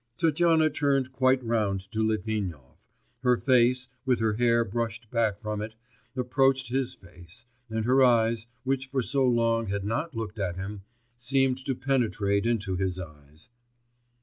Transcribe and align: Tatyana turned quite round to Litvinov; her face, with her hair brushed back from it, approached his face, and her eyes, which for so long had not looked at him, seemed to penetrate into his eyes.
Tatyana 0.17 0.71
turned 0.71 1.11
quite 1.11 1.43
round 1.45 1.81
to 1.91 1.99
Litvinov; 2.01 2.79
her 3.21 3.37
face, 3.37 3.87
with 4.03 4.17
her 4.19 4.33
hair 4.33 4.65
brushed 4.65 5.11
back 5.11 5.39
from 5.39 5.61
it, 5.61 5.75
approached 6.15 6.69
his 6.69 6.95
face, 6.95 7.45
and 7.69 7.85
her 7.85 8.01
eyes, 8.03 8.47
which 8.63 8.87
for 8.87 9.03
so 9.03 9.23
long 9.27 9.67
had 9.67 9.85
not 9.85 10.15
looked 10.15 10.39
at 10.39 10.55
him, 10.55 10.81
seemed 11.15 11.63
to 11.65 11.75
penetrate 11.75 12.47
into 12.47 12.75
his 12.75 12.97
eyes. 12.97 13.51